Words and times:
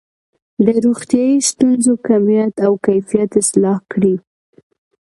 د 0.65 0.67
روغتیايي 0.85 1.37
ستونزو 1.49 1.91
کمیت 2.07 2.55
او 2.65 2.73
کیفیت 2.85 3.31
اصلاح 3.41 3.77
کړي. 3.91 4.15